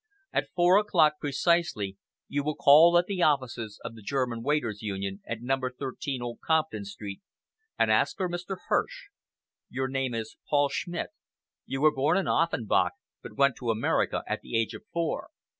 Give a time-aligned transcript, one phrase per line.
[0.33, 1.95] At four o'clock precisely
[2.27, 5.59] you will call at the offices of the German Waiters' Union, at No.
[5.77, 7.21] 13, Old Compton Street,
[7.77, 8.57] and ask for Mr.
[8.67, 9.09] Hirsch.
[9.69, 11.09] Your name is Paul Schmidt.
[11.67, 15.29] You were born in Offenbach, but went to America at the age of four.